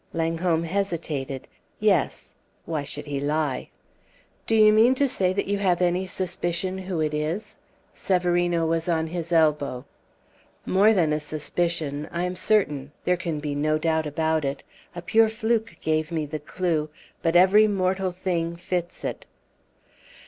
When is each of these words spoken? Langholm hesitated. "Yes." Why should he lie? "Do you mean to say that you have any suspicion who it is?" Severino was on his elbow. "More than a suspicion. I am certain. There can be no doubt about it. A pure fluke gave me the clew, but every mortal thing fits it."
Langholm 0.13 0.63
hesitated. 0.63 1.47
"Yes." 1.79 2.33
Why 2.65 2.83
should 2.83 3.05
he 3.05 3.19
lie? 3.19 3.69
"Do 4.47 4.55
you 4.55 4.73
mean 4.73 4.95
to 4.95 5.07
say 5.07 5.31
that 5.31 5.45
you 5.45 5.59
have 5.59 5.79
any 5.79 6.07
suspicion 6.07 6.75
who 6.79 6.99
it 7.01 7.13
is?" 7.13 7.57
Severino 7.93 8.65
was 8.65 8.89
on 8.89 9.05
his 9.05 9.31
elbow. 9.31 9.85
"More 10.65 10.91
than 10.91 11.13
a 11.13 11.19
suspicion. 11.19 12.07
I 12.11 12.23
am 12.23 12.35
certain. 12.35 12.93
There 13.05 13.15
can 13.15 13.39
be 13.39 13.53
no 13.53 13.77
doubt 13.77 14.07
about 14.07 14.43
it. 14.43 14.63
A 14.95 15.03
pure 15.03 15.29
fluke 15.29 15.77
gave 15.81 16.11
me 16.11 16.25
the 16.25 16.39
clew, 16.39 16.89
but 17.21 17.35
every 17.35 17.67
mortal 17.67 18.11
thing 18.11 18.55
fits 18.55 19.03
it." 19.03 19.27